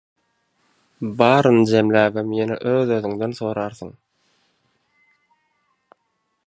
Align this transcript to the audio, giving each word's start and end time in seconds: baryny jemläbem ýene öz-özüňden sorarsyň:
baryny 1.19 1.67
jemläbem 1.71 2.33
ýene 2.37 2.57
öz-özüňden 2.73 3.37
sorarsyň: 3.39 3.93